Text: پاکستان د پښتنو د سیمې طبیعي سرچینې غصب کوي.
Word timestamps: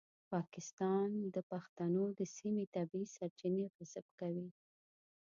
پاکستان 0.33 1.09
د 1.35 1.37
پښتنو 1.51 2.03
د 2.19 2.21
سیمې 2.35 2.65
طبیعي 2.75 3.07
سرچینې 3.15 3.65
غصب 3.75 4.05
کوي. 4.19 4.47